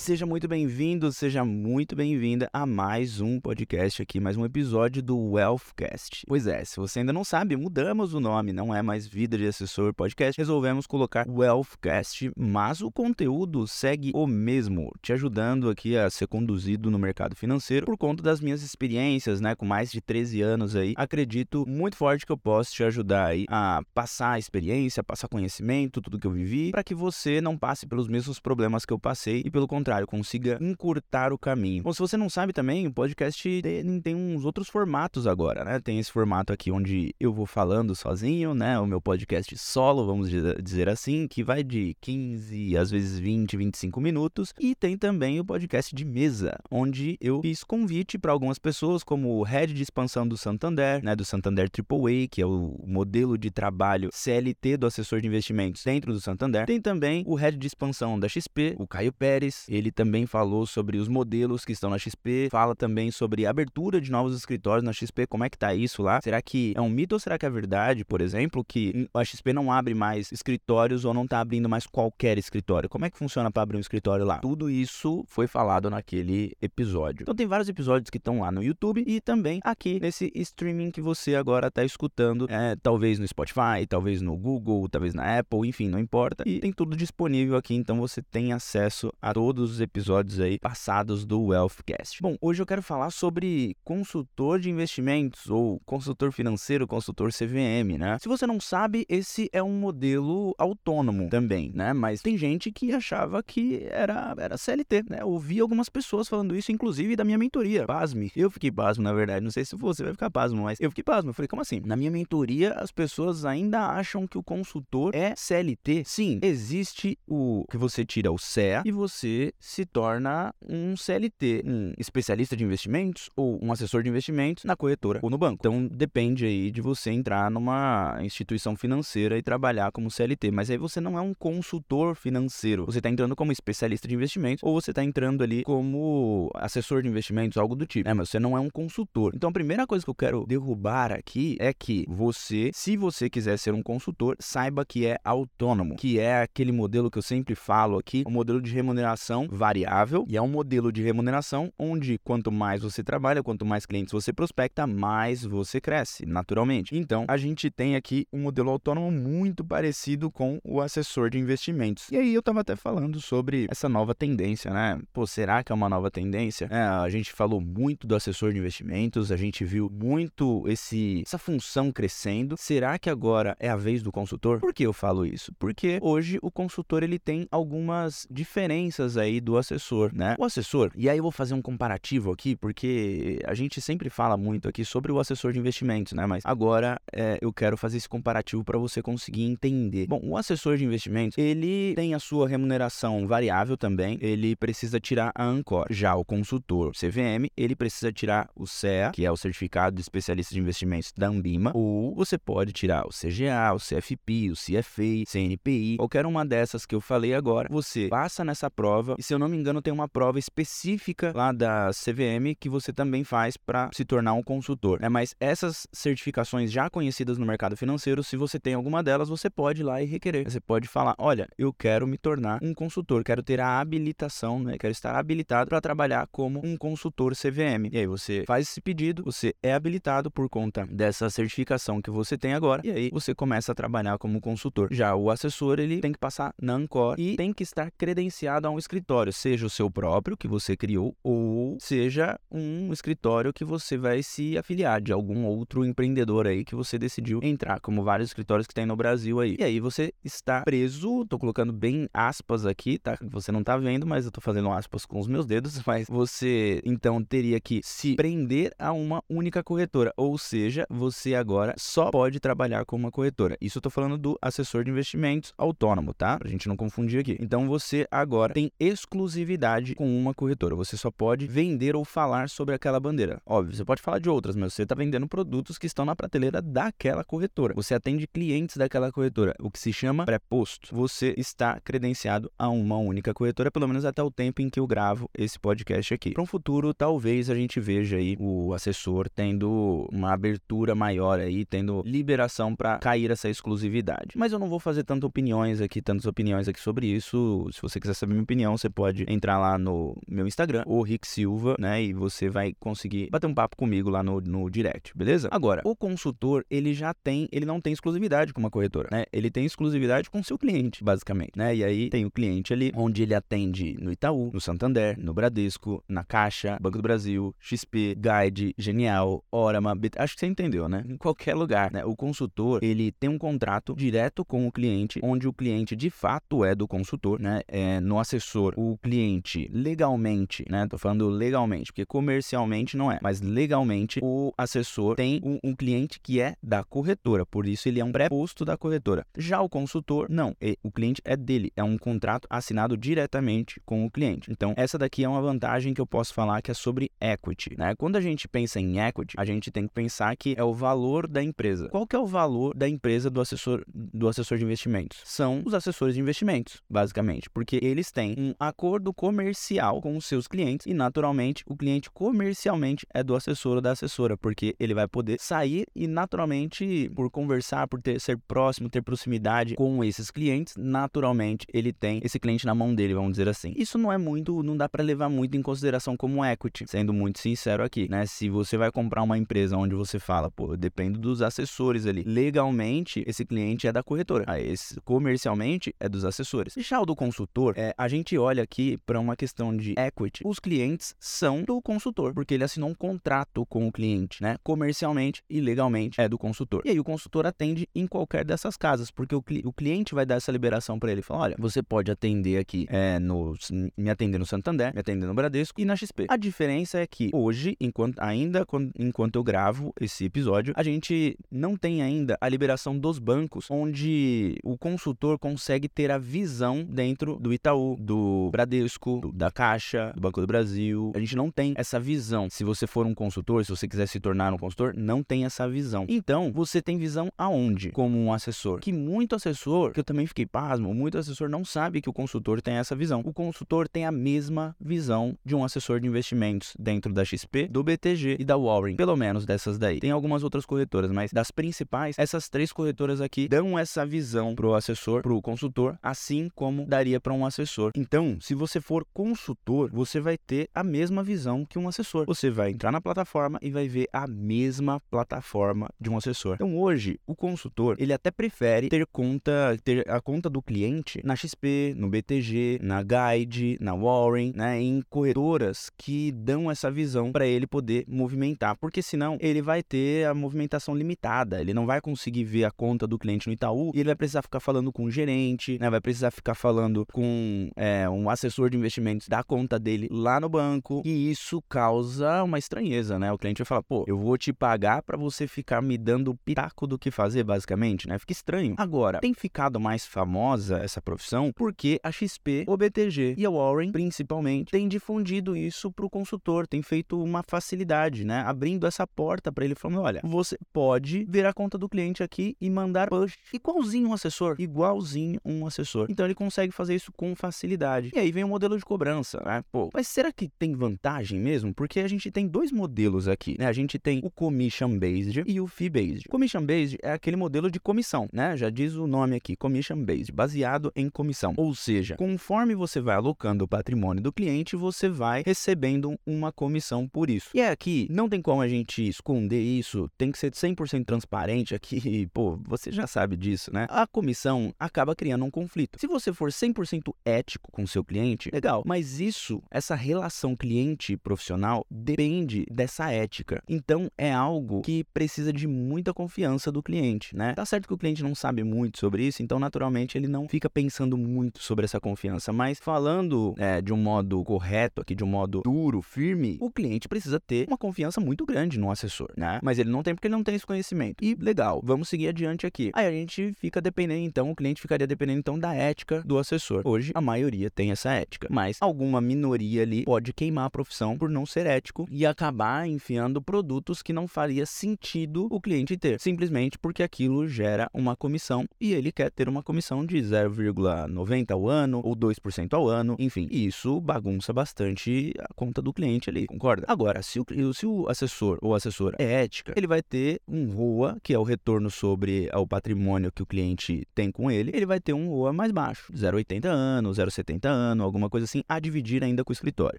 Seja 0.00 0.24
muito 0.24 0.48
bem-vindo, 0.48 1.12
seja 1.12 1.44
muito 1.44 1.94
bem-vinda 1.94 2.48
a 2.54 2.64
mais 2.64 3.20
um 3.20 3.38
podcast 3.38 4.00
aqui, 4.00 4.18
mais 4.18 4.34
um 4.34 4.46
episódio 4.46 5.02
do 5.02 5.32
Wealthcast. 5.32 6.24
Pois 6.26 6.46
é, 6.46 6.64
se 6.64 6.78
você 6.78 7.00
ainda 7.00 7.12
não 7.12 7.22
sabe, 7.22 7.54
mudamos 7.54 8.14
o 8.14 8.18
nome, 8.18 8.50
não 8.50 8.74
é 8.74 8.80
mais 8.80 9.06
Vida 9.06 9.36
de 9.36 9.46
Assessor 9.46 9.92
Podcast, 9.92 10.40
resolvemos 10.40 10.86
colocar 10.86 11.28
Wealthcast, 11.28 12.32
mas 12.34 12.80
o 12.80 12.90
conteúdo 12.90 13.68
segue 13.68 14.10
o 14.14 14.26
mesmo, 14.26 14.90
te 15.02 15.12
ajudando 15.12 15.68
aqui 15.68 15.98
a 15.98 16.08
ser 16.08 16.26
conduzido 16.26 16.90
no 16.90 16.98
mercado 16.98 17.36
financeiro 17.36 17.84
por 17.84 17.98
conta 17.98 18.22
das 18.22 18.40
minhas 18.40 18.62
experiências, 18.62 19.38
né, 19.38 19.54
com 19.54 19.66
mais 19.66 19.92
de 19.92 20.00
13 20.00 20.40
anos 20.40 20.76
aí. 20.76 20.94
Acredito 20.96 21.66
muito 21.68 21.98
forte 21.98 22.24
que 22.24 22.32
eu 22.32 22.38
posso 22.38 22.72
te 22.72 22.82
ajudar 22.82 23.26
aí 23.26 23.44
a 23.50 23.82
passar 23.92 24.30
a 24.30 24.38
experiência, 24.38 25.04
passar 25.04 25.28
conhecimento, 25.28 26.00
tudo 26.00 26.18
que 26.18 26.26
eu 26.26 26.32
vivi, 26.32 26.70
para 26.70 26.82
que 26.82 26.94
você 26.94 27.42
não 27.42 27.58
passe 27.58 27.86
pelos 27.86 28.08
mesmos 28.08 28.40
problemas 28.40 28.86
que 28.86 28.94
eu 28.94 28.98
passei 28.98 29.42
e 29.44 29.50
pelo 29.50 29.68
contrário 29.68 29.89
contrário, 29.90 30.06
consiga 30.06 30.56
encurtar 30.60 31.32
o 31.32 31.38
caminho. 31.38 31.82
Bom, 31.82 31.92
se 31.92 31.98
você 31.98 32.16
não 32.16 32.30
sabe 32.30 32.52
também, 32.52 32.86
o 32.86 32.92
podcast 32.92 33.62
tem, 33.62 34.00
tem 34.00 34.14
uns 34.14 34.44
outros 34.44 34.68
formatos 34.68 35.26
agora, 35.26 35.64
né? 35.64 35.80
Tem 35.80 35.98
esse 35.98 36.12
formato 36.12 36.52
aqui 36.52 36.70
onde 36.70 37.12
eu 37.18 37.32
vou 37.32 37.44
falando 37.44 37.94
sozinho, 37.96 38.54
né? 38.54 38.78
O 38.78 38.86
meu 38.86 39.00
podcast 39.00 39.56
solo, 39.58 40.06
vamos 40.06 40.30
dizer 40.62 40.88
assim, 40.88 41.26
que 41.26 41.42
vai 41.42 41.64
de 41.64 41.96
15, 42.00 42.76
às 42.76 42.90
vezes 42.90 43.18
20, 43.18 43.56
25 43.56 44.00
minutos. 44.00 44.54
E 44.60 44.76
tem 44.76 44.96
também 44.96 45.40
o 45.40 45.44
podcast 45.44 45.92
de 45.92 46.04
mesa, 46.04 46.56
onde 46.70 47.18
eu 47.20 47.40
fiz 47.40 47.64
convite 47.64 48.16
para 48.16 48.30
algumas 48.30 48.58
pessoas, 48.58 49.02
como 49.02 49.40
o 49.40 49.42
head 49.42 49.74
de 49.74 49.82
expansão 49.82 50.26
do 50.26 50.36
Santander, 50.36 51.02
né? 51.02 51.16
Do 51.16 51.24
Santander 51.24 51.68
AAA, 51.68 52.28
que 52.30 52.40
é 52.40 52.46
o 52.46 52.78
modelo 52.86 53.36
de 53.36 53.50
trabalho 53.50 54.10
CLT 54.12 54.76
do 54.76 54.86
assessor 54.86 55.20
de 55.20 55.26
investimentos 55.26 55.82
dentro 55.82 56.12
do 56.12 56.20
Santander. 56.20 56.66
Tem 56.66 56.80
também 56.80 57.24
o 57.26 57.34
head 57.34 57.56
de 57.56 57.66
expansão 57.66 58.20
da 58.20 58.28
XP, 58.28 58.76
o 58.78 58.86
Caio 58.86 59.12
Pérez. 59.12 59.66
Ele 59.80 59.90
também 59.90 60.26
falou 60.26 60.66
sobre 60.66 60.98
os 60.98 61.08
modelos 61.08 61.64
que 61.64 61.72
estão 61.72 61.88
na 61.88 61.98
XP, 61.98 62.48
fala 62.50 62.76
também 62.76 63.10
sobre 63.10 63.46
a 63.46 63.50
abertura 63.50 63.98
de 63.98 64.10
novos 64.10 64.36
escritórios 64.36 64.84
na 64.84 64.92
XP, 64.92 65.26
como 65.26 65.42
é 65.42 65.48
que 65.48 65.56
tá 65.56 65.74
isso 65.74 66.02
lá? 66.02 66.20
Será 66.22 66.42
que 66.42 66.74
é 66.76 66.80
um 66.80 66.90
mito 66.90 67.14
ou 67.14 67.18
será 67.18 67.38
que 67.38 67.46
é 67.46 67.50
verdade, 67.50 68.04
por 68.04 68.20
exemplo, 68.20 68.62
que 68.62 69.08
a 69.14 69.24
XP 69.24 69.54
não 69.54 69.72
abre 69.72 69.94
mais 69.94 70.30
escritórios 70.30 71.06
ou 71.06 71.14
não 71.14 71.26
tá 71.26 71.40
abrindo 71.40 71.66
mais 71.66 71.86
qualquer 71.86 72.36
escritório? 72.36 72.90
Como 72.90 73.06
é 73.06 73.10
que 73.10 73.16
funciona 73.16 73.50
para 73.50 73.62
abrir 73.62 73.78
um 73.78 73.80
escritório 73.80 74.24
lá? 74.26 74.38
Tudo 74.40 74.68
isso 74.68 75.24
foi 75.26 75.46
falado 75.46 75.88
naquele 75.88 76.54
episódio. 76.60 77.22
Então 77.22 77.34
tem 77.34 77.46
vários 77.46 77.68
episódios 77.68 78.10
que 78.10 78.18
estão 78.18 78.40
lá 78.40 78.52
no 78.52 78.62
YouTube 78.62 79.02
e 79.06 79.18
também 79.18 79.60
aqui 79.64 79.98
nesse 79.98 80.30
streaming 80.34 80.90
que 80.90 81.00
você 81.00 81.34
agora 81.34 81.70
tá 81.70 81.82
escutando, 81.84 82.46
é, 82.50 82.76
talvez 82.82 83.18
no 83.18 83.26
Spotify, 83.26 83.86
talvez 83.88 84.20
no 84.20 84.36
Google, 84.36 84.88
talvez 84.90 85.14
na 85.14 85.38
Apple, 85.38 85.66
enfim, 85.66 85.88
não 85.88 85.98
importa. 85.98 86.44
E 86.46 86.60
tem 86.60 86.70
tudo 86.70 86.94
disponível 86.94 87.56
aqui, 87.56 87.74
então 87.74 87.98
você 87.98 88.20
tem 88.20 88.52
acesso 88.52 89.10
a 89.22 89.32
todos 89.32 89.69
os 89.70 89.80
episódios 89.80 90.40
aí 90.40 90.58
passados 90.58 91.24
do 91.24 91.42
Wealthcast. 91.46 92.20
Bom, 92.22 92.36
hoje 92.40 92.60
eu 92.60 92.66
quero 92.66 92.82
falar 92.82 93.10
sobre 93.10 93.76
consultor 93.84 94.60
de 94.60 94.70
investimentos 94.70 95.48
ou 95.48 95.80
consultor 95.86 96.32
financeiro, 96.32 96.86
consultor 96.86 97.32
CVM, 97.32 97.98
né? 97.98 98.18
Se 98.20 98.28
você 98.28 98.46
não 98.46 98.60
sabe, 98.60 99.06
esse 99.08 99.48
é 99.52 99.62
um 99.62 99.72
modelo 99.72 100.54
autônomo 100.58 101.28
também, 101.28 101.72
né? 101.74 101.92
Mas 101.92 102.20
tem 102.20 102.36
gente 102.36 102.70
que 102.70 102.92
achava 102.92 103.42
que 103.42 103.86
era, 103.90 104.34
era 104.38 104.58
CLT, 104.58 105.04
né? 105.08 105.24
ouvi 105.24 105.60
algumas 105.60 105.88
pessoas 105.88 106.28
falando 106.28 106.56
isso, 106.56 106.72
inclusive 106.72 107.16
da 107.16 107.24
minha 107.24 107.38
mentoria. 107.38 107.86
Pasme. 107.86 108.30
Eu 108.34 108.50
fiquei 108.50 108.70
pasmo, 108.70 109.02
na 109.02 109.12
verdade. 109.12 109.42
Não 109.44 109.50
sei 109.50 109.64
se 109.64 109.76
você 109.76 110.02
vai 110.02 110.12
ficar 110.12 110.30
pasmo, 110.30 110.62
mas 110.64 110.78
eu 110.80 110.90
fiquei 110.90 111.04
pasmo. 111.04 111.30
Eu 111.30 111.34
falei, 111.34 111.48
como 111.48 111.62
assim? 111.62 111.80
Na 111.84 111.96
minha 111.96 112.10
mentoria, 112.10 112.72
as 112.74 112.90
pessoas 112.90 113.44
ainda 113.44 113.86
acham 113.86 114.26
que 114.26 114.36
o 114.36 114.42
consultor 114.42 115.14
é 115.14 115.34
CLT. 115.36 116.02
Sim, 116.04 116.40
existe 116.42 117.18
o 117.26 117.64
que 117.70 117.76
você 117.76 118.04
tira 118.04 118.30
o 118.32 118.38
CEA 118.38 118.82
e 118.84 118.92
você 118.92 119.52
se 119.60 119.84
torna 119.84 120.54
um 120.66 120.96
CLT, 120.96 121.62
um 121.66 121.92
especialista 121.98 122.56
de 122.56 122.64
investimentos 122.64 123.28
ou 123.36 123.62
um 123.62 123.70
assessor 123.70 124.02
de 124.02 124.08
investimentos 124.08 124.64
na 124.64 124.74
corretora 124.74 125.20
ou 125.22 125.28
no 125.28 125.36
banco. 125.36 125.58
Então 125.60 125.86
depende 125.86 126.46
aí 126.46 126.70
de 126.70 126.80
você 126.80 127.10
entrar 127.10 127.50
numa 127.50 128.18
instituição 128.22 128.74
financeira 128.74 129.36
e 129.36 129.42
trabalhar 129.42 129.92
como 129.92 130.10
CLT, 130.10 130.50
mas 130.50 130.70
aí 130.70 130.78
você 130.78 131.00
não 131.00 131.18
é 131.18 131.20
um 131.20 131.34
consultor 131.34 132.16
financeiro. 132.16 132.86
Você 132.86 132.98
está 132.98 133.10
entrando 133.10 133.36
como 133.36 133.52
especialista 133.52 134.08
de 134.08 134.14
investimentos 134.14 134.62
ou 134.62 134.80
você 134.80 134.90
está 134.90 135.04
entrando 135.04 135.44
ali 135.44 135.62
como 135.62 136.50
assessor 136.54 137.02
de 137.02 137.08
investimentos, 137.08 137.58
algo 137.58 137.76
do 137.76 137.86
tipo. 137.86 138.08
É, 138.08 138.14
mas 138.14 138.30
você 138.30 138.40
não 138.40 138.56
é 138.56 138.60
um 138.60 138.70
consultor. 138.70 139.32
Então 139.34 139.50
a 139.50 139.52
primeira 139.52 139.86
coisa 139.86 140.04
que 140.04 140.10
eu 140.10 140.14
quero 140.14 140.46
derrubar 140.46 141.12
aqui 141.12 141.56
é 141.60 141.74
que 141.74 142.06
você, 142.08 142.70
se 142.72 142.96
você 142.96 143.28
quiser 143.28 143.58
ser 143.58 143.74
um 143.74 143.82
consultor, 143.82 144.36
saiba 144.40 144.84
que 144.86 145.04
é 145.04 145.18
autônomo, 145.22 145.96
que 145.96 146.18
é 146.18 146.40
aquele 146.40 146.72
modelo 146.72 147.10
que 147.10 147.18
eu 147.18 147.22
sempre 147.22 147.54
falo 147.54 147.98
aqui, 147.98 148.22
o 148.26 148.30
modelo 148.30 148.62
de 148.62 148.72
remuneração 148.72 149.49
variável 149.50 150.24
e 150.28 150.36
é 150.36 150.42
um 150.42 150.48
modelo 150.48 150.92
de 150.92 151.02
remuneração 151.02 151.72
onde 151.78 152.18
quanto 152.18 152.52
mais 152.52 152.82
você 152.82 153.02
trabalha, 153.02 153.42
quanto 153.42 153.66
mais 153.66 153.84
clientes 153.84 154.12
você 154.12 154.32
prospecta, 154.32 154.86
mais 154.86 155.44
você 155.44 155.80
cresce, 155.80 156.24
naturalmente. 156.24 156.96
Então, 156.96 157.24
a 157.28 157.36
gente 157.36 157.70
tem 157.70 157.96
aqui 157.96 158.26
um 158.32 158.40
modelo 158.40 158.70
autônomo 158.70 159.10
muito 159.10 159.64
parecido 159.64 160.30
com 160.30 160.60
o 160.64 160.80
assessor 160.80 161.30
de 161.30 161.38
investimentos. 161.38 162.08
E 162.10 162.16
aí 162.16 162.32
eu 162.32 162.40
estava 162.40 162.60
até 162.60 162.76
falando 162.76 163.20
sobre 163.20 163.66
essa 163.70 163.88
nova 163.88 164.14
tendência, 164.14 164.70
né? 164.72 165.00
Pô, 165.12 165.26
será 165.26 165.64
que 165.64 165.72
é 165.72 165.74
uma 165.74 165.88
nova 165.88 166.10
tendência? 166.10 166.68
É, 166.70 166.82
a 166.82 167.08
gente 167.08 167.32
falou 167.32 167.60
muito 167.60 168.06
do 168.06 168.14
assessor 168.14 168.52
de 168.52 168.58
investimentos, 168.58 169.32
a 169.32 169.36
gente 169.36 169.64
viu 169.64 169.90
muito 169.90 170.64
esse 170.68 171.22
essa 171.26 171.38
função 171.38 171.90
crescendo. 171.90 172.56
Será 172.56 172.98
que 172.98 173.10
agora 173.10 173.56
é 173.58 173.68
a 173.68 173.76
vez 173.76 174.02
do 174.02 174.12
consultor? 174.12 174.60
Por 174.60 174.72
que 174.72 174.84
eu 174.84 174.92
falo 174.92 175.26
isso? 175.26 175.52
Porque 175.58 175.98
hoje 176.02 176.38
o 176.42 176.50
consultor 176.50 177.02
ele 177.02 177.18
tem 177.18 177.46
algumas 177.50 178.26
diferenças 178.30 179.16
aí 179.16 179.39
do 179.40 179.56
assessor, 179.56 180.10
né? 180.14 180.36
O 180.38 180.44
assessor, 180.44 180.90
e 180.94 181.08
aí 181.08 181.18
eu 181.18 181.22
vou 181.22 181.32
fazer 181.32 181.54
um 181.54 181.62
comparativo 181.62 182.32
aqui, 182.32 182.56
porque 182.56 183.38
a 183.46 183.54
gente 183.54 183.80
sempre 183.80 184.10
fala 184.10 184.36
muito 184.36 184.68
aqui 184.68 184.84
sobre 184.84 185.12
o 185.12 185.18
assessor 185.18 185.52
de 185.52 185.58
investimentos, 185.58 186.12
né? 186.12 186.26
Mas 186.26 186.42
agora 186.44 187.00
é, 187.12 187.38
eu 187.40 187.52
quero 187.52 187.76
fazer 187.76 187.96
esse 187.96 188.08
comparativo 188.08 188.64
para 188.64 188.78
você 188.78 189.02
conseguir 189.02 189.44
entender. 189.44 190.06
Bom, 190.06 190.20
o 190.22 190.36
assessor 190.36 190.76
de 190.76 190.84
investimentos, 190.84 191.36
ele 191.38 191.94
tem 191.94 192.14
a 192.14 192.18
sua 192.18 192.48
remuneração 192.48 193.26
variável 193.26 193.76
também, 193.76 194.18
ele 194.20 194.54
precisa 194.56 195.00
tirar 195.00 195.32
a 195.34 195.44
Ancor. 195.44 195.86
Já 195.90 196.14
o 196.14 196.24
consultor 196.24 196.92
CVM, 196.92 197.50
ele 197.56 197.74
precisa 197.74 198.12
tirar 198.12 198.48
o 198.54 198.66
CEA, 198.66 199.10
que 199.12 199.24
é 199.24 199.30
o 199.30 199.36
Certificado 199.36 199.96
de 199.96 200.02
Especialista 200.02 200.54
de 200.54 200.60
Investimentos 200.60 201.12
da 201.16 201.28
Ambima, 201.28 201.72
ou 201.74 202.14
você 202.14 202.38
pode 202.38 202.72
tirar 202.72 203.06
o 203.06 203.10
CGA, 203.10 203.72
o 203.74 203.78
CFP, 203.78 204.50
o 204.50 204.54
CFA, 204.54 205.24
CNPI, 205.26 205.96
qualquer 205.96 206.26
uma 206.26 206.44
dessas 206.44 206.86
que 206.86 206.94
eu 206.94 207.00
falei 207.00 207.34
agora, 207.34 207.68
você 207.70 208.08
passa 208.08 208.44
nessa 208.44 208.70
prova 208.70 209.14
e 209.18 209.22
se 209.30 209.34
eu 209.34 209.38
não 209.38 209.48
me 209.48 209.56
engano 209.56 209.80
tem 209.80 209.92
uma 209.92 210.08
prova 210.08 210.40
específica 210.40 211.32
lá 211.32 211.52
da 211.52 211.90
CVM 211.90 212.52
que 212.58 212.68
você 212.68 212.92
também 212.92 213.22
faz 213.22 213.56
para 213.56 213.88
se 213.92 214.04
tornar 214.04 214.32
um 214.32 214.42
consultor. 214.42 215.00
Né? 215.00 215.08
Mas 215.08 215.36
essas 215.38 215.86
certificações 215.92 216.72
já 216.72 216.90
conhecidas 216.90 217.38
no 217.38 217.46
mercado 217.46 217.76
financeiro, 217.76 218.24
se 218.24 218.36
você 218.36 218.58
tem 218.58 218.74
alguma 218.74 219.04
delas, 219.04 219.28
você 219.28 219.48
pode 219.48 219.82
ir 219.82 219.84
lá 219.84 220.02
e 220.02 220.04
requerer. 220.04 220.50
Você 220.50 220.58
pode 220.58 220.88
falar, 220.88 221.14
olha, 221.16 221.48
eu 221.56 221.72
quero 221.72 222.08
me 222.08 222.18
tornar 222.18 222.58
um 222.60 222.74
consultor, 222.74 223.22
quero 223.22 223.40
ter 223.40 223.60
a 223.60 223.78
habilitação, 223.78 224.58
né? 224.58 224.76
quero 224.76 224.90
estar 224.90 225.16
habilitado 225.16 225.68
para 225.68 225.80
trabalhar 225.80 226.26
como 226.32 226.60
um 226.64 226.76
consultor 226.76 227.32
CVM. 227.36 227.88
E 227.92 227.98
aí 227.98 228.08
você 228.08 228.42
faz 228.48 228.68
esse 228.68 228.80
pedido, 228.80 229.22
você 229.22 229.54
é 229.62 229.72
habilitado 229.72 230.28
por 230.28 230.48
conta 230.48 230.84
dessa 230.86 231.30
certificação 231.30 232.02
que 232.02 232.10
você 232.10 232.36
tem 232.36 232.52
agora, 232.52 232.82
e 232.84 232.90
aí 232.90 233.10
você 233.12 233.32
começa 233.32 233.70
a 233.70 233.76
trabalhar 233.76 234.18
como 234.18 234.40
consultor. 234.40 234.88
Já 234.90 235.14
o 235.14 235.30
assessor, 235.30 235.78
ele 235.78 236.00
tem 236.00 236.10
que 236.10 236.18
passar 236.18 236.52
na 236.60 236.72
Ancor 236.72 237.14
e 237.16 237.36
tem 237.36 237.52
que 237.52 237.62
estar 237.62 237.92
credenciado 237.92 238.66
a 238.66 238.70
um 238.70 238.78
escritório 238.78 239.19
escritório, 239.20 239.32
seja 239.32 239.66
o 239.66 239.70
seu 239.70 239.90
próprio 239.90 240.36
que 240.36 240.48
você 240.48 240.76
criou 240.76 241.14
ou 241.22 241.76
seja 241.80 242.38
um 242.50 242.92
escritório 242.92 243.52
que 243.52 243.64
você 243.64 243.96
vai 243.96 244.22
se 244.22 244.56
afiliar 244.56 245.00
de 245.00 245.12
algum 245.12 245.44
outro 245.44 245.84
empreendedor 245.84 246.46
aí 246.46 246.64
que 246.64 246.74
você 246.74 246.98
decidiu 246.98 247.40
entrar, 247.42 247.80
como 247.80 248.02
vários 248.02 248.30
escritórios 248.30 248.66
que 248.66 248.74
tem 248.74 248.86
no 248.86 248.96
Brasil 248.96 249.40
aí. 249.40 249.56
E 249.58 249.64
aí 249.64 249.80
você 249.80 250.12
está 250.24 250.62
preso, 250.62 251.26
tô 251.26 251.38
colocando 251.38 251.72
bem 251.72 252.08
aspas 252.12 252.64
aqui, 252.64 252.98
tá? 252.98 253.18
Você 253.30 253.52
não 253.52 253.62
tá 253.62 253.76
vendo, 253.76 254.06
mas 254.06 254.24
eu 254.24 254.30
tô 254.30 254.40
fazendo 254.40 254.70
aspas 254.70 255.04
com 255.04 255.18
os 255.18 255.26
meus 255.26 255.46
dedos, 255.46 255.80
mas 255.86 256.06
você 256.08 256.80
então 256.84 257.22
teria 257.22 257.60
que 257.60 257.80
se 257.82 258.14
prender 258.14 258.72
a 258.78 258.92
uma 258.92 259.22
única 259.28 259.62
corretora, 259.62 260.12
ou 260.16 260.38
seja, 260.38 260.86
você 260.88 261.34
agora 261.34 261.74
só 261.76 262.10
pode 262.10 262.40
trabalhar 262.40 262.84
com 262.84 262.96
uma 262.96 263.10
corretora. 263.10 263.56
Isso 263.60 263.78
eu 263.78 263.82
tô 263.82 263.90
falando 263.90 264.16
do 264.16 264.38
assessor 264.40 264.84
de 264.84 264.90
investimentos 264.90 265.52
autônomo, 265.58 266.14
tá? 266.14 266.38
Pra 266.38 266.48
gente 266.48 266.68
não 266.68 266.76
confundir 266.76 267.20
aqui. 267.20 267.36
Então 267.40 267.68
você 267.68 268.06
agora 268.10 268.54
tem 268.54 268.70
exclusividade 269.00 269.94
com 269.94 270.06
uma 270.06 270.34
corretora. 270.34 270.76
Você 270.76 270.96
só 270.96 271.10
pode 271.10 271.46
vender 271.46 271.96
ou 271.96 272.04
falar 272.04 272.48
sobre 272.48 272.74
aquela 272.74 273.00
bandeira. 273.00 273.40
Óbvio, 273.46 273.74
você 273.74 273.84
pode 273.84 274.02
falar 274.02 274.18
de 274.18 274.28
outras, 274.28 274.54
mas 274.54 274.74
você 274.74 274.82
está 274.82 274.94
vendendo 274.94 275.26
produtos 275.26 275.78
que 275.78 275.86
estão 275.86 276.04
na 276.04 276.14
prateleira 276.14 276.60
daquela 276.60 277.24
corretora. 277.24 277.74
Você 277.74 277.94
atende 277.94 278.26
clientes 278.26 278.76
daquela 278.76 279.10
corretora, 279.10 279.54
o 279.58 279.70
que 279.70 279.78
se 279.78 279.92
chama 279.92 280.24
pré-posto. 280.24 280.94
Você 280.94 281.34
está 281.36 281.80
credenciado 281.80 282.50
a 282.58 282.68
uma 282.68 282.98
única 282.98 283.32
corretora, 283.32 283.70
pelo 283.70 283.88
menos 283.88 284.04
até 284.04 284.22
o 284.22 284.30
tempo 284.30 284.60
em 284.60 284.68
que 284.68 284.78
eu 284.78 284.86
gravo 284.86 285.28
esse 285.36 285.58
podcast 285.58 286.12
aqui. 286.12 286.32
Para 286.32 286.42
um 286.42 286.46
futuro, 286.46 286.92
talvez 286.92 287.48
a 287.48 287.54
gente 287.54 287.80
veja 287.80 288.16
aí 288.16 288.36
o 288.38 288.74
assessor 288.74 289.28
tendo 289.28 290.08
uma 290.12 290.32
abertura 290.32 290.94
maior 290.94 291.40
aí, 291.40 291.64
tendo 291.64 292.02
liberação 292.04 292.76
para 292.76 292.98
cair 292.98 293.30
essa 293.30 293.48
exclusividade. 293.48 294.36
Mas 294.36 294.52
eu 294.52 294.58
não 294.58 294.68
vou 294.68 294.78
fazer 294.78 295.04
tantas 295.04 295.24
opiniões 295.24 295.80
aqui, 295.80 296.02
tantas 296.02 296.26
opiniões 296.26 296.68
aqui 296.68 296.80
sobre 296.80 297.06
isso. 297.06 297.68
Se 297.72 297.80
você 297.80 297.98
quiser 297.98 298.14
saber 298.14 298.32
minha 298.32 298.42
opinião, 298.42 298.76
você 298.76 298.89
pode 298.90 299.24
entrar 299.28 299.58
lá 299.58 299.78
no 299.78 300.16
meu 300.28 300.46
Instagram, 300.46 300.82
o 300.86 301.02
Rick 301.02 301.26
Silva, 301.26 301.76
né? 301.78 302.02
E 302.02 302.12
você 302.12 302.48
vai 302.48 302.74
conseguir 302.78 303.28
bater 303.30 303.46
um 303.46 303.54
papo 303.54 303.76
comigo 303.76 304.10
lá 304.10 304.22
no, 304.22 304.40
no 304.40 304.68
direct, 304.70 305.16
beleza? 305.16 305.48
Agora, 305.50 305.82
o 305.84 305.94
consultor, 305.96 306.64
ele 306.70 306.94
já 306.94 307.14
tem, 307.14 307.48
ele 307.52 307.66
não 307.66 307.80
tem 307.80 307.92
exclusividade 307.92 308.52
com 308.52 308.60
uma 308.60 308.70
corretora, 308.70 309.08
né? 309.10 309.24
Ele 309.32 309.50
tem 309.50 309.64
exclusividade 309.64 310.30
com 310.30 310.42
seu 310.42 310.58
cliente, 310.58 311.02
basicamente, 311.02 311.52
né? 311.56 311.74
E 311.74 311.84
aí 311.84 312.10
tem 312.10 312.24
o 312.24 312.30
cliente 312.30 312.72
ali, 312.72 312.92
onde 312.94 313.22
ele 313.22 313.34
atende 313.34 313.96
no 314.00 314.12
Itaú, 314.12 314.50
no 314.52 314.60
Santander, 314.60 315.18
no 315.18 315.32
Bradesco, 315.32 316.02
na 316.08 316.24
Caixa, 316.24 316.78
Banco 316.80 316.98
do 316.98 317.02
Brasil, 317.02 317.54
XP, 317.58 318.16
Guide, 318.16 318.74
Genial, 318.76 319.44
Orama, 319.50 319.96
acho 320.18 320.34
que 320.34 320.40
você 320.40 320.46
entendeu, 320.46 320.88
né? 320.88 321.04
Em 321.08 321.16
qualquer 321.16 321.54
lugar, 321.54 321.92
né? 321.92 322.04
O 322.04 322.16
consultor, 322.16 322.82
ele 322.82 323.12
tem 323.12 323.28
um 323.28 323.38
contrato 323.38 323.94
direto 323.94 324.44
com 324.44 324.66
o 324.66 324.72
cliente, 324.72 325.20
onde 325.22 325.46
o 325.46 325.52
cliente 325.52 325.94
de 325.94 326.10
fato 326.10 326.64
é 326.64 326.74
do 326.74 326.86
consultor, 326.86 327.40
né? 327.40 327.60
É, 327.68 328.00
no 328.00 328.18
assessor, 328.18 328.74
o 328.80 328.98
cliente 328.98 329.68
legalmente, 329.72 330.64
né? 330.68 330.86
Tô 330.88 330.96
falando 330.96 331.28
legalmente, 331.28 331.92
porque 331.92 332.06
comercialmente 332.06 332.96
não 332.96 333.12
é, 333.12 333.18
mas 333.22 333.40
legalmente 333.40 334.20
o 334.22 334.52
assessor 334.56 335.16
tem 335.16 335.40
um, 335.44 335.58
um 335.62 335.76
cliente 335.76 336.18
que 336.20 336.40
é 336.40 336.54
da 336.62 336.82
corretora, 336.82 337.44
por 337.44 337.66
isso 337.66 337.88
ele 337.88 338.00
é 338.00 338.04
um 338.04 338.12
pré-posto 338.12 338.64
da 338.64 338.76
corretora. 338.76 339.26
Já 339.36 339.60
o 339.60 339.68
consultor, 339.68 340.28
não, 340.30 340.56
o 340.82 340.90
cliente 340.90 341.20
é 341.24 341.36
dele, 341.36 341.70
é 341.76 341.84
um 341.84 341.98
contrato 341.98 342.46
assinado 342.48 342.96
diretamente 342.96 343.80
com 343.84 344.06
o 344.06 344.10
cliente. 344.10 344.50
Então, 344.50 344.72
essa 344.76 344.96
daqui 344.96 345.24
é 345.24 345.28
uma 345.28 345.42
vantagem 345.42 345.92
que 345.92 346.00
eu 346.00 346.06
posso 346.06 346.32
falar 346.32 346.62
que 346.62 346.70
é 346.70 346.74
sobre 346.74 347.10
equity, 347.20 347.76
né? 347.76 347.94
Quando 347.96 348.16
a 348.16 348.20
gente 348.20 348.48
pensa 348.48 348.80
em 348.80 348.98
equity, 348.98 349.34
a 349.36 349.44
gente 349.44 349.70
tem 349.70 349.86
que 349.86 349.92
pensar 349.92 350.34
que 350.36 350.54
é 350.56 350.64
o 350.64 350.72
valor 350.72 351.26
da 351.26 351.42
empresa. 351.42 351.88
Qual 351.88 352.06
que 352.06 352.16
é 352.16 352.18
o 352.18 352.26
valor 352.26 352.74
da 352.74 352.88
empresa 352.88 353.28
do 353.28 353.40
assessor 353.40 353.84
do 353.86 354.28
assessor 354.28 354.56
de 354.56 354.64
investimentos? 354.64 355.20
São 355.24 355.62
os 355.64 355.74
assessores 355.74 356.14
de 356.14 356.20
investimentos, 356.20 356.82
basicamente, 356.88 357.50
porque 357.50 357.78
eles 357.82 358.10
têm 358.10 358.34
um 358.38 358.54
acordo 358.70 359.12
comercial 359.12 360.00
com 360.00 360.16
os 360.16 360.24
seus 360.24 360.46
clientes 360.46 360.86
e 360.86 360.94
naturalmente 360.94 361.62
o 361.66 361.76
cliente 361.76 362.10
comercialmente 362.10 363.06
é 363.12 363.22
do 363.22 363.34
assessor 363.34 363.76
ou 363.76 363.80
da 363.80 363.92
assessora, 363.92 364.36
porque 364.36 364.74
ele 364.78 364.94
vai 364.94 365.06
poder 365.06 365.38
sair 365.40 365.86
e 365.94 366.06
naturalmente 366.06 367.10
por 367.14 367.30
conversar, 367.30 367.86
por 367.88 368.00
ter 368.00 368.20
ser 368.20 368.38
próximo, 368.38 368.88
ter 368.88 369.02
proximidade 369.02 369.74
com 369.74 370.02
esses 370.04 370.30
clientes, 370.30 370.74
naturalmente 370.76 371.66
ele 371.72 371.92
tem 371.92 372.20
esse 372.22 372.38
cliente 372.38 372.64
na 372.64 372.74
mão 372.74 372.94
dele, 372.94 373.14
vamos 373.14 373.32
dizer 373.32 373.48
assim. 373.48 373.72
Isso 373.76 373.98
não 373.98 374.12
é 374.12 374.18
muito, 374.18 374.62
não 374.62 374.76
dá 374.76 374.88
para 374.88 375.02
levar 375.02 375.28
muito 375.28 375.56
em 375.56 375.62
consideração 375.62 376.16
como 376.16 376.44
equity, 376.44 376.84
sendo 376.88 377.12
muito 377.12 377.38
sincero 377.38 377.82
aqui, 377.82 378.08
né? 378.08 378.26
Se 378.26 378.48
você 378.48 378.76
vai 378.76 378.90
comprar 378.90 379.22
uma 379.22 379.36
empresa 379.36 379.76
onde 379.76 379.94
você 379.94 380.18
fala, 380.18 380.50
pô, 380.50 380.72
eu 380.72 380.76
dependo 380.76 381.18
dos 381.18 381.42
assessores 381.42 382.06
ali. 382.06 382.22
Legalmente, 382.22 383.24
esse 383.26 383.44
cliente 383.44 383.86
é 383.86 383.92
da 383.92 384.02
corretora. 384.02 384.60
Esse, 384.60 385.00
comercialmente, 385.00 385.94
é 385.98 386.08
dos 386.08 386.24
assessores. 386.24 386.74
Já 386.76 387.00
o 387.00 387.06
do 387.06 387.16
consultor, 387.16 387.74
é, 387.76 387.94
a 387.96 388.08
gente 388.08 388.36
olha 388.38 388.59
aqui 388.60 388.96
para 389.04 389.18
uma 389.18 389.36
questão 389.36 389.76
de 389.76 389.94
equity. 389.98 390.42
Os 390.44 390.58
clientes 390.58 391.14
são 391.18 391.62
do 391.62 391.80
consultor, 391.82 392.34
porque 392.34 392.54
ele 392.54 392.64
assinou 392.64 392.88
um 392.88 392.94
contrato 392.94 393.66
com 393.66 393.86
o 393.86 393.92
cliente, 393.92 394.42
né? 394.42 394.56
Comercialmente 394.62 395.42
e 395.48 395.60
legalmente 395.60 396.20
é 396.20 396.28
do 396.28 396.38
consultor. 396.38 396.82
E 396.84 396.90
aí 396.90 397.00
o 397.00 397.04
consultor 397.04 397.46
atende 397.46 397.88
em 397.94 398.06
qualquer 398.06 398.44
dessas 398.44 398.76
casas, 398.76 399.10
porque 399.10 399.34
o, 399.34 399.42
cli 399.42 399.62
o 399.64 399.72
cliente 399.72 400.14
vai 400.14 400.24
dar 400.24 400.36
essa 400.36 400.52
liberação 400.52 400.98
para 400.98 401.12
ele. 401.12 401.22
Fala, 401.22 401.40
olha, 401.42 401.56
você 401.58 401.82
pode 401.82 402.10
atender 402.10 402.58
aqui, 402.58 402.86
é, 402.90 403.18
no, 403.18 403.54
me 403.96 404.10
atender 404.10 404.38
no 404.38 404.46
Santander, 404.46 404.92
me 404.94 405.00
atender 405.00 405.26
no 405.26 405.34
Bradesco 405.34 405.80
e 405.80 405.84
na 405.84 405.96
XP. 405.96 406.26
A 406.28 406.36
diferença 406.36 406.98
é 406.98 407.06
que 407.06 407.30
hoje, 407.32 407.76
enquanto 407.80 408.18
ainda 408.20 408.64
quando, 408.66 408.90
enquanto 408.98 409.36
eu 409.36 409.42
gravo 409.42 409.92
esse 410.00 410.24
episódio, 410.24 410.74
a 410.76 410.82
gente 410.82 411.36
não 411.50 411.76
tem 411.76 412.02
ainda 412.02 412.36
a 412.40 412.48
liberação 412.48 412.98
dos 412.98 413.18
bancos, 413.18 413.66
onde 413.70 414.56
o 414.64 414.76
consultor 414.76 415.38
consegue 415.38 415.88
ter 415.88 416.10
a 416.10 416.18
visão 416.18 416.84
dentro 416.84 417.38
do 417.38 417.52
Itaú, 417.52 417.96
do 417.98 418.49
Bradesco, 418.50 419.20
do, 419.20 419.32
da 419.32 419.50
Caixa, 419.50 420.12
do 420.14 420.20
Banco 420.20 420.40
do 420.40 420.46
Brasil. 420.46 421.12
A 421.14 421.18
gente 421.18 421.36
não 421.36 421.50
tem 421.50 421.74
essa 421.76 421.98
visão. 421.98 422.48
Se 422.50 422.64
você 422.64 422.86
for 422.86 423.06
um 423.06 423.14
consultor, 423.14 423.64
se 423.64 423.70
você 423.70 423.86
quiser 423.86 424.06
se 424.06 424.20
tornar 424.20 424.52
um 424.52 424.58
consultor, 424.58 424.94
não 424.96 425.22
tem 425.22 425.44
essa 425.44 425.68
visão. 425.68 426.06
Então, 426.08 426.52
você 426.52 426.82
tem 426.82 426.98
visão 426.98 427.30
aonde? 427.36 427.90
Como 427.90 428.18
um 428.18 428.32
assessor. 428.32 428.80
Que 428.80 428.92
muito 428.92 429.34
assessor, 429.34 429.92
que 429.92 430.00
eu 430.00 430.04
também 430.04 430.26
fiquei 430.26 430.46
pasmo, 430.46 430.94
muito 430.94 431.18
assessor 431.18 431.48
não 431.48 431.64
sabe 431.64 432.00
que 432.00 432.08
o 432.08 432.12
consultor 432.12 432.60
tem 432.60 432.74
essa 432.74 432.94
visão. 432.94 433.22
O 433.24 433.32
consultor 433.32 433.88
tem 433.88 434.06
a 434.06 434.12
mesma 434.12 434.74
visão 434.80 435.36
de 435.44 435.54
um 435.54 435.64
assessor 435.64 436.00
de 436.00 436.06
investimentos 436.06 436.74
dentro 436.78 437.12
da 437.12 437.24
XP, 437.24 437.68
do 437.68 437.82
BTG 437.82 438.36
e 438.38 438.44
da 438.44 438.56
Warren, 438.56 438.96
pelo 438.96 439.16
menos 439.16 439.44
dessas 439.44 439.78
daí. 439.78 440.00
Tem 440.00 440.10
algumas 440.10 440.42
outras 440.42 440.64
corretoras, 440.64 441.10
mas 441.10 441.32
das 441.32 441.50
principais, 441.50 442.18
essas 442.18 442.48
três 442.48 442.72
corretoras 442.72 443.20
aqui 443.20 443.48
dão 443.48 443.78
essa 443.78 444.04
visão 444.06 444.54
pro 444.54 444.74
assessor, 444.74 445.22
pro 445.22 445.40
consultor, 445.42 445.98
assim 446.02 446.48
como 446.54 446.86
daria 446.86 447.20
para 447.20 447.32
um 447.32 447.44
assessor. 447.44 447.92
Então, 447.94 448.38
se 448.40 448.54
você 448.54 448.80
for 448.80 449.06
consultor, 449.12 449.90
você 449.92 450.18
vai 450.18 450.38
ter 450.38 450.68
a 450.74 450.82
mesma 450.82 451.22
visão 451.22 451.64
que 451.64 451.78
um 451.78 451.88
assessor. 451.88 452.24
Você 452.26 452.50
vai 452.50 452.70
entrar 452.70 452.90
na 452.90 453.00
plataforma 453.00 453.58
e 453.62 453.70
vai 453.70 453.86
ver 453.86 454.08
a 454.12 454.26
mesma 454.26 455.00
plataforma 455.10 455.88
de 456.00 456.08
um 456.10 456.16
assessor. 456.16 456.54
Então, 456.54 456.78
hoje, 456.78 457.20
o 457.26 457.36
consultor, 457.36 457.96
ele 457.98 458.12
até 458.12 458.30
prefere 458.30 458.88
ter 458.88 459.06
conta, 459.06 459.76
ter 459.84 460.08
a 460.10 460.20
conta 460.20 460.48
do 460.48 460.62
cliente 460.62 461.20
na 461.22 461.36
XP, 461.36 461.94
no 461.96 462.08
BTG, 462.08 462.78
na 462.82 463.02
Guide, 463.02 463.76
na 463.80 463.94
Warren, 463.94 464.52
né, 464.54 464.80
em 464.80 465.02
corretoras 465.08 465.90
que 465.98 466.32
dão 466.32 466.70
essa 466.70 466.90
visão 466.90 467.32
para 467.32 467.46
ele 467.46 467.66
poder 467.66 468.04
movimentar, 468.08 468.76
porque 468.76 469.02
senão 469.02 469.36
ele 469.40 469.60
vai 469.60 469.82
ter 469.82 470.26
a 470.26 470.34
movimentação 470.34 470.94
limitada, 470.94 471.60
ele 471.60 471.74
não 471.74 471.86
vai 471.86 472.00
conseguir 472.00 472.44
ver 472.44 472.64
a 472.64 472.70
conta 472.70 473.06
do 473.06 473.18
cliente 473.18 473.46
no 473.46 473.52
Itaú 473.52 473.90
e 473.94 474.00
ele 474.00 474.08
vai 474.08 474.16
precisar 474.16 474.42
ficar 474.42 474.60
falando 474.60 474.92
com 474.92 475.04
o 475.04 475.10
gerente, 475.10 475.78
né, 475.78 475.90
vai 475.90 476.00
precisar 476.00 476.30
ficar 476.30 476.54
falando 476.54 477.04
com 477.12 477.70
é, 477.76 478.08
um 478.08 478.29
assessor 478.30 478.70
de 478.70 478.76
investimentos 478.76 479.28
da 479.28 479.42
conta 479.42 479.78
dele 479.78 480.08
lá 480.10 480.40
no 480.40 480.48
banco 480.48 481.02
e 481.04 481.30
isso 481.30 481.62
causa 481.68 482.42
uma 482.42 482.58
estranheza, 482.58 483.18
né? 483.18 483.32
O 483.32 483.38
cliente 483.38 483.58
vai 483.58 483.66
falar, 483.66 483.82
pô, 483.82 484.04
eu 484.06 484.18
vou 484.18 484.36
te 484.36 484.52
pagar 484.52 485.02
para 485.02 485.16
você 485.16 485.46
ficar 485.46 485.82
me 485.82 485.96
dando 485.96 486.34
pitaco 486.44 486.86
do 486.86 486.98
que 486.98 487.10
fazer, 487.10 487.44
basicamente, 487.44 488.08
né? 488.08 488.18
Fica 488.18 488.32
estranho. 488.32 488.74
Agora, 488.78 489.20
tem 489.20 489.34
ficado 489.34 489.80
mais 489.80 490.06
famosa 490.06 490.78
essa 490.78 491.00
profissão 491.00 491.52
porque 491.54 492.00
a 492.02 492.10
XP, 492.10 492.64
o 492.66 492.76
BTG 492.76 493.34
e 493.36 493.46
a 493.46 493.50
Warren, 493.50 493.92
principalmente, 493.92 494.70
tem 494.70 494.88
difundido 494.88 495.56
isso 495.56 495.90
para 495.90 496.06
o 496.06 496.10
consultor, 496.10 496.66
tem 496.66 496.82
feito 496.82 497.22
uma 497.22 497.42
facilidade, 497.46 498.24
né? 498.24 498.40
Abrindo 498.46 498.86
essa 498.86 499.06
porta 499.06 499.52
para 499.52 499.64
ele, 499.64 499.74
falando: 499.74 500.00
olha, 500.00 500.20
você 500.24 500.56
pode 500.72 501.24
ver 501.28 501.46
a 501.46 501.52
conta 501.52 501.76
do 501.76 501.88
cliente 501.88 502.22
aqui 502.22 502.56
e 502.60 502.70
mandar 502.70 503.08
push 503.08 503.36
igualzinho 503.52 504.08
um 504.08 504.12
assessor, 504.12 504.56
igualzinho 504.58 505.40
um 505.44 505.66
assessor. 505.66 506.06
Então 506.08 506.26
ele 506.26 506.34
consegue 506.34 506.72
fazer 506.72 506.94
isso 506.94 507.12
com 507.16 507.34
facilidade. 507.34 508.09
E 508.14 508.18
aí 508.18 508.32
vem 508.32 508.44
o 508.44 508.48
modelo 508.48 508.76
de 508.76 508.84
cobrança, 508.84 509.42
né? 509.44 509.64
Pô, 509.70 509.90
mas 509.92 510.08
será 510.08 510.32
que 510.32 510.48
tem 510.48 510.74
vantagem 510.74 511.38
mesmo? 511.38 511.74
Porque 511.74 512.00
a 512.00 512.08
gente 512.08 512.30
tem 512.30 512.46
dois 512.46 512.72
modelos 512.72 513.28
aqui, 513.28 513.56
né? 513.58 513.66
A 513.66 513.72
gente 513.72 513.98
tem 513.98 514.20
o 514.22 514.30
commission 514.30 514.98
based 514.98 515.44
e 515.46 515.60
o 515.60 515.66
fee 515.66 515.88
based. 515.88 516.28
Commission 516.28 516.64
based 516.64 516.98
é 517.02 517.12
aquele 517.12 517.36
modelo 517.36 517.70
de 517.70 517.80
comissão, 517.80 518.28
né? 518.32 518.56
Já 518.56 518.70
diz 518.70 518.94
o 518.94 519.06
nome 519.06 519.36
aqui, 519.36 519.56
commission 519.56 520.02
based, 520.02 520.32
baseado 520.32 520.92
em 520.94 521.08
comissão. 521.08 521.54
Ou 521.56 521.74
seja, 521.74 522.16
conforme 522.16 522.74
você 522.74 523.00
vai 523.00 523.16
alocando 523.16 523.64
o 523.64 523.68
patrimônio 523.68 524.22
do 524.22 524.32
cliente, 524.32 524.76
você 524.76 525.08
vai 525.08 525.42
recebendo 525.44 526.18
uma 526.26 526.52
comissão 526.52 527.08
por 527.08 527.30
isso. 527.30 527.50
E 527.54 527.60
é 527.60 527.70
aqui, 527.70 528.06
não 528.10 528.28
tem 528.28 528.40
como 528.42 528.62
a 528.62 528.68
gente 528.68 529.06
esconder 529.06 529.60
isso, 529.60 530.10
tem 530.16 530.32
que 530.32 530.38
ser 530.38 530.52
100% 530.52 531.04
transparente 531.04 531.74
aqui, 531.74 532.26
pô, 532.32 532.58
você 532.66 532.90
já 532.90 533.06
sabe 533.06 533.36
disso, 533.36 533.72
né? 533.72 533.86
A 533.90 534.06
comissão 534.06 534.74
acaba 534.78 535.14
criando 535.14 535.44
um 535.44 535.50
conflito. 535.50 535.98
Se 535.98 536.06
você 536.06 536.32
for 536.32 536.50
100% 536.50 537.12
ético 537.24 537.70
com 537.70 537.86
seu 537.86 537.99
seu 538.00 538.04
cliente, 538.04 538.50
legal. 538.52 538.82
Mas 538.84 539.20
isso, 539.20 539.62
essa 539.70 539.94
relação 539.94 540.56
cliente 540.56 541.16
profissional, 541.16 541.86
depende 541.90 542.66
dessa 542.70 543.10
ética. 543.10 543.62
Então 543.68 544.10
é 544.16 544.32
algo 544.32 544.80
que 544.82 545.04
precisa 545.12 545.52
de 545.52 545.66
muita 545.66 546.12
confiança 546.12 546.72
do 546.72 546.82
cliente, 546.82 547.36
né? 547.36 547.54
Tá 547.54 547.64
certo 547.64 547.86
que 547.86 547.94
o 547.94 547.98
cliente 547.98 548.22
não 548.22 548.34
sabe 548.34 548.64
muito 548.64 548.98
sobre 548.98 549.26
isso, 549.26 549.42
então 549.42 549.58
naturalmente 549.58 550.16
ele 550.16 550.26
não 550.26 550.48
fica 550.48 550.68
pensando 550.68 551.16
muito 551.16 551.62
sobre 551.62 551.84
essa 551.84 552.00
confiança. 552.00 552.52
Mas 552.52 552.78
falando 552.78 553.54
é, 553.58 553.80
de 553.80 553.92
um 553.92 553.96
modo 553.96 554.42
correto 554.44 555.00
aqui, 555.00 555.14
de 555.14 555.24
um 555.24 555.28
modo 555.28 555.60
duro, 555.62 556.00
firme, 556.00 556.56
o 556.60 556.70
cliente 556.70 557.08
precisa 557.08 557.38
ter 557.38 557.66
uma 557.68 557.78
confiança 557.78 558.20
muito 558.20 558.46
grande 558.46 558.78
no 558.78 558.90
assessor, 558.90 559.30
né? 559.36 559.60
Mas 559.62 559.78
ele 559.78 559.90
não 559.90 560.02
tem 560.02 560.14
porque 560.14 560.26
ele 560.26 560.34
não 560.34 560.42
tem 560.42 560.54
esse 560.54 560.66
conhecimento. 560.66 561.22
E 561.22 561.34
legal, 561.34 561.80
vamos 561.84 562.08
seguir 562.08 562.28
adiante 562.28 562.66
aqui. 562.66 562.90
Aí 562.94 563.06
a 563.06 563.10
gente 563.10 563.52
fica 563.58 563.80
dependendo, 563.80 564.20
então, 564.20 564.50
o 564.50 564.56
cliente 564.56 564.80
ficaria 564.80 565.06
dependendo 565.06 565.40
então 565.40 565.58
da 565.58 565.74
ética 565.74 566.22
do 566.24 566.38
assessor. 566.38 566.82
Hoje 566.84 567.12
a 567.14 567.20
maioria 567.20 567.70
tem 567.70 567.89
essa 567.90 568.12
ética, 568.12 568.48
mas 568.50 568.76
alguma 568.80 569.20
minoria 569.20 569.82
ali 569.82 570.04
pode 570.04 570.32
queimar 570.32 570.66
a 570.66 570.70
profissão 570.70 571.16
por 571.16 571.28
não 571.28 571.46
ser 571.46 571.66
ético 571.66 572.06
e 572.10 572.24
acabar 572.24 572.86
enfiando 572.86 573.42
produtos 573.42 574.02
que 574.02 574.12
não 574.12 574.26
faria 574.26 574.66
sentido 574.66 575.48
o 575.50 575.60
cliente 575.60 575.96
ter, 575.96 576.20
simplesmente 576.20 576.78
porque 576.78 577.02
aquilo 577.02 577.48
gera 577.48 577.88
uma 577.92 578.16
comissão 578.16 578.66
e 578.80 578.92
ele 578.92 579.12
quer 579.12 579.30
ter 579.30 579.48
uma 579.48 579.62
comissão 579.62 580.04
de 580.04 580.16
0,90 580.18 581.50
ao 581.50 581.68
ano 581.68 582.00
ou 582.04 582.14
2% 582.14 582.72
ao 582.72 582.88
ano, 582.88 583.16
enfim, 583.18 583.48
isso 583.50 584.00
bagunça 584.00 584.52
bastante 584.52 585.34
a 585.38 585.52
conta 585.54 585.82
do 585.82 585.92
cliente 585.92 586.30
ali, 586.30 586.46
concorda? 586.46 586.84
Agora, 586.88 587.22
se 587.22 587.40
o, 587.40 587.44
se 587.74 587.86
o 587.86 588.08
assessor 588.08 588.58
ou 588.62 588.74
assessora 588.74 589.16
é 589.18 589.42
ética, 589.44 589.74
ele 589.76 589.86
vai 589.86 590.02
ter 590.02 590.40
um 590.48 590.70
ROA, 590.70 591.18
que 591.22 591.34
é 591.34 591.38
o 591.38 591.42
retorno 591.42 591.90
sobre 591.90 592.48
o 592.54 592.66
patrimônio 592.66 593.32
que 593.32 593.42
o 593.42 593.46
cliente 593.46 594.06
tem 594.14 594.30
com 594.30 594.50
ele, 594.50 594.70
ele 594.74 594.86
vai 594.86 595.00
ter 595.00 595.12
um 595.12 595.28
ROA 595.28 595.52
mais 595.52 595.72
baixo, 595.72 596.12
0,80 596.12 596.64
ano, 596.66 597.10
0,70 597.10 597.66
ano, 597.80 598.04
alguma 598.04 598.28
coisa 598.28 598.44
assim, 598.44 598.62
a 598.68 598.78
dividir 598.78 599.24
ainda 599.24 599.44
com 599.44 599.50
o 599.50 599.52
escritório, 599.52 599.98